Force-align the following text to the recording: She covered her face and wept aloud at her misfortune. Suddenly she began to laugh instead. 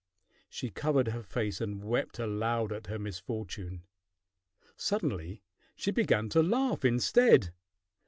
She 0.49 0.71
covered 0.71 1.09
her 1.09 1.21
face 1.21 1.61
and 1.61 1.83
wept 1.83 2.17
aloud 2.17 2.71
at 2.73 2.87
her 2.87 2.97
misfortune. 2.97 3.83
Suddenly 4.75 5.43
she 5.75 5.91
began 5.91 6.27
to 6.29 6.41
laugh 6.41 6.83
instead. 6.83 7.53